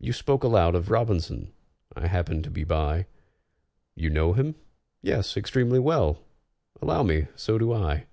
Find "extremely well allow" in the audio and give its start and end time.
5.36-7.04